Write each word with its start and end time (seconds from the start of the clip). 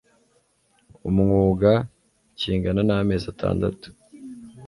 umwuga 1.09 1.71
kingana 2.39 2.81
n 2.87 2.91
amezi 2.97 3.25
atandatu 3.33 3.87